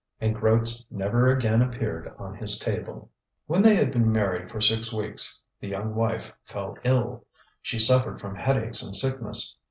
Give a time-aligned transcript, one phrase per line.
[0.19, 3.11] And groats never again appeared on his table.
[3.45, 7.27] When they had been married for six weeks, the young wife fell ill.
[7.61, 9.57] She suffered from headaches and sickness.